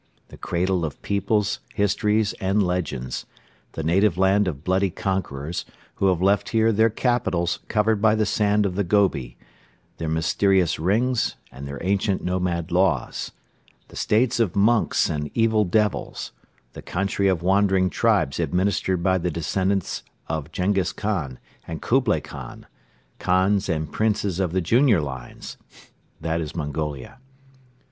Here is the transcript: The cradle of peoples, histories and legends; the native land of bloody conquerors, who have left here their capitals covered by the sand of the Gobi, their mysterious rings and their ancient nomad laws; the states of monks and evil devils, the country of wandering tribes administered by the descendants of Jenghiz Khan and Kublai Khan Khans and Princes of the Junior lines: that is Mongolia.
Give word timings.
The 0.29 0.37
cradle 0.37 0.83
of 0.83 0.99
peoples, 1.03 1.59
histories 1.75 2.33
and 2.41 2.63
legends; 2.65 3.27
the 3.73 3.83
native 3.83 4.17
land 4.17 4.47
of 4.47 4.63
bloody 4.63 4.89
conquerors, 4.89 5.63
who 5.97 6.07
have 6.07 6.23
left 6.23 6.49
here 6.49 6.71
their 6.71 6.89
capitals 6.89 7.59
covered 7.67 8.01
by 8.01 8.15
the 8.15 8.25
sand 8.25 8.65
of 8.65 8.73
the 8.73 8.83
Gobi, 8.83 9.37
their 9.97 10.09
mysterious 10.09 10.79
rings 10.79 11.35
and 11.51 11.67
their 11.67 11.77
ancient 11.83 12.23
nomad 12.23 12.71
laws; 12.71 13.31
the 13.89 13.95
states 13.95 14.39
of 14.39 14.55
monks 14.55 15.07
and 15.07 15.29
evil 15.35 15.65
devils, 15.65 16.31
the 16.73 16.81
country 16.81 17.27
of 17.27 17.43
wandering 17.43 17.91
tribes 17.91 18.39
administered 18.39 19.03
by 19.03 19.19
the 19.19 19.29
descendants 19.29 20.01
of 20.27 20.51
Jenghiz 20.51 20.93
Khan 20.93 21.37
and 21.67 21.79
Kublai 21.79 22.21
Khan 22.21 22.65
Khans 23.19 23.69
and 23.69 23.91
Princes 23.91 24.39
of 24.39 24.51
the 24.51 24.61
Junior 24.61 24.99
lines: 24.99 25.57
that 26.19 26.41
is 26.41 26.55
Mongolia. 26.55 27.19